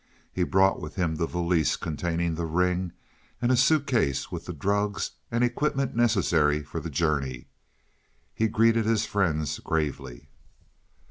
He 0.33 0.41
brought 0.41 0.81
with 0.81 0.95
him 0.95 1.13
the 1.17 1.27
valise 1.27 1.75
containing 1.75 2.33
the 2.33 2.47
ring 2.47 2.91
and 3.39 3.51
a 3.51 3.55
suitcase 3.55 4.31
with 4.31 4.45
the 4.45 4.51
drugs 4.53 5.11
and 5.29 5.43
equipment 5.43 5.95
necessary 5.95 6.63
for 6.63 6.79
the 6.79 6.89
journey. 6.89 7.49
He 8.33 8.47
greeted 8.47 8.87
his 8.87 9.05
friends 9.05 9.59
gravely. 9.59 10.29